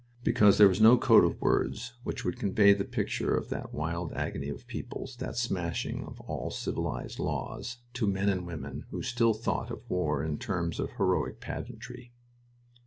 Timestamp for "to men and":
7.93-8.47